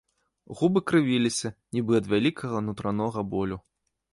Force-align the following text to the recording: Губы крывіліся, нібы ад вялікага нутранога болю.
Губы 0.61 0.81
крывіліся, 0.91 1.51
нібы 1.79 1.93
ад 1.99 2.05
вялікага 2.15 2.65
нутранога 2.71 3.19
болю. 3.37 3.57